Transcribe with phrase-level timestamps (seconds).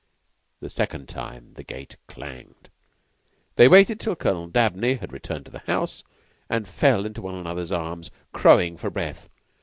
[0.63, 2.71] A second time the gate clanged.
[3.55, 6.03] They waited till Colonel Dabney had returned to the house,
[6.49, 9.29] and fell into one another's arms, crowing for breath.